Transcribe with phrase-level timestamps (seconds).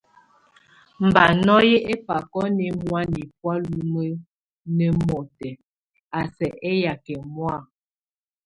[1.05, 5.57] Mba nɔ́ye ebakó nemɔa nɛbɔ́a lúmuenemɔtɛk,
[6.19, 7.55] a sɛk éyak emɔ́a.